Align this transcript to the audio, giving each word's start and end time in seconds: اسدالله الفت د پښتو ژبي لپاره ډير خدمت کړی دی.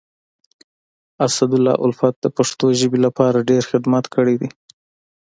اسدالله 1.25 1.75
الفت 1.87 2.15
د 2.23 2.27
پښتو 2.37 2.65
ژبي 2.79 2.99
لپاره 3.05 3.45
ډير 3.49 3.63
خدمت 3.71 4.05
کړی 4.15 4.35
دی. 4.41 4.49